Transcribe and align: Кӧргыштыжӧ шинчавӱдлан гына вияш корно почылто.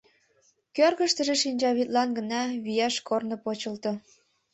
Кӧргыштыжӧ 0.75 1.35
шинчавӱдлан 1.43 2.09
гына 2.17 2.41
вияш 2.65 2.95
корно 3.07 3.35
почылто. 3.43 3.91